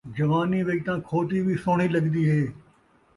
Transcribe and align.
جوانی 0.15 0.61
وچ 0.67 0.79
تاں 0.85 0.97
کھوتی 1.07 1.39
وی 1.45 1.53
سوہݨی 1.63 1.87
لڳدی 1.95 2.23
ہے 2.31 2.41